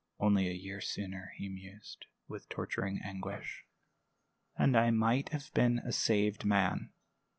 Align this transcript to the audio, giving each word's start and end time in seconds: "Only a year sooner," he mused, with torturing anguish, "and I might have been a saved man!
"Only 0.19 0.47
a 0.47 0.51
year 0.53 0.81
sooner," 0.81 1.31
he 1.37 1.47
mused, 1.47 2.07
with 2.27 2.49
torturing 2.49 2.99
anguish, 3.03 3.65
"and 4.57 4.75
I 4.75 4.89
might 4.89 5.29
have 5.29 5.53
been 5.53 5.77
a 5.77 5.91
saved 5.91 6.43
man! 6.43 6.91